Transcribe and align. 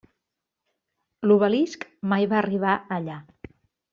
L'obelisc 1.27 1.85
mai 2.13 2.27
va 2.31 2.39
arribar 2.41 2.75
allà. 2.99 3.21